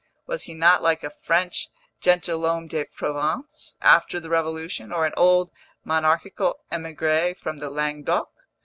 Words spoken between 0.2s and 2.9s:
was he not like a French gentilhomme de